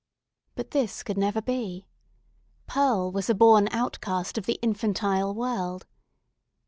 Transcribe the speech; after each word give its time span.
But 0.55 0.71
this 0.71 1.03
could 1.03 1.19
never 1.19 1.43
be. 1.43 1.85
Pearl 2.65 3.11
was 3.11 3.29
a 3.29 3.35
born 3.35 3.67
outcast 3.69 4.35
of 4.39 4.47
the 4.47 4.57
infantile 4.63 5.35
world. 5.35 5.85